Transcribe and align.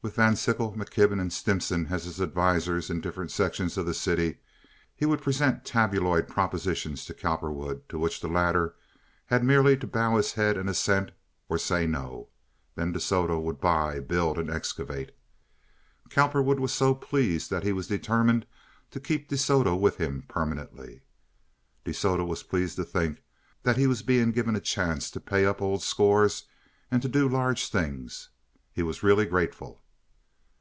With 0.00 0.14
Van 0.14 0.36
Sickle, 0.36 0.74
McKibben, 0.74 1.20
and 1.20 1.32
Stimson 1.32 1.88
as 1.90 2.04
his 2.04 2.20
advisers 2.20 2.88
in 2.88 3.00
different 3.00 3.32
sections 3.32 3.76
of 3.76 3.84
the 3.84 3.92
city 3.92 4.38
he 4.94 5.04
would 5.04 5.20
present 5.20 5.64
tabloid 5.64 6.28
propositions 6.28 7.04
to 7.06 7.14
Cowperwood, 7.14 7.86
to 7.88 7.98
which 7.98 8.20
the 8.20 8.28
latter 8.28 8.76
had 9.26 9.42
merely 9.42 9.76
to 9.76 9.88
bow 9.88 10.14
his 10.16 10.34
head 10.34 10.56
in 10.56 10.68
assent 10.68 11.10
or 11.48 11.58
say 11.58 11.84
no. 11.84 12.28
Then 12.76 12.92
De 12.92 13.00
Soto 13.00 13.40
would 13.40 13.60
buy, 13.60 13.98
build, 13.98 14.38
and 14.38 14.48
excavate. 14.48 15.10
Cowperwood 16.10 16.60
was 16.60 16.72
so 16.72 16.94
pleased 16.94 17.50
that 17.50 17.64
he 17.64 17.72
was 17.72 17.88
determined 17.88 18.46
to 18.92 19.00
keep 19.00 19.26
De 19.26 19.36
Soto 19.36 19.74
with 19.74 19.96
him 19.96 20.22
permanently. 20.28 21.02
De 21.84 21.92
Soto 21.92 22.24
was 22.24 22.44
pleased 22.44 22.76
to 22.76 22.84
think 22.84 23.20
that 23.64 23.76
he 23.76 23.88
was 23.88 24.02
being 24.04 24.30
given 24.30 24.54
a 24.54 24.60
chance 24.60 25.10
to 25.10 25.18
pay 25.20 25.44
up 25.44 25.60
old 25.60 25.82
scores 25.82 26.44
and 26.88 27.02
to 27.02 27.08
do 27.08 27.28
large 27.28 27.68
things; 27.68 28.28
he 28.72 28.84
was 28.84 29.02
really 29.02 29.26
grateful. 29.26 29.82